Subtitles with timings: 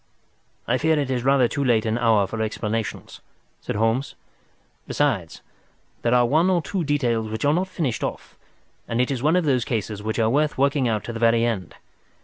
[0.67, 3.21] "I fear it is rather too late an hour for explanations,"
[3.61, 4.15] said Holmes.
[4.87, 5.41] "Besides,
[6.01, 8.35] there are one or two details which are not finished off,
[8.87, 11.45] and it is one of those cases which are worth working out to the very
[11.45, 11.75] end.